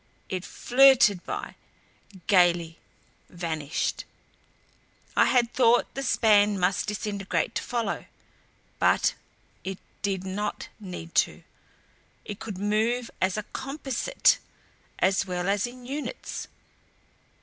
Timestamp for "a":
13.37-13.43